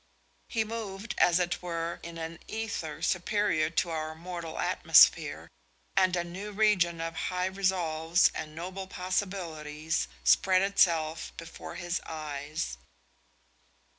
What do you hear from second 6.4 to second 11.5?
region of high resolves and noble possibilities spread itself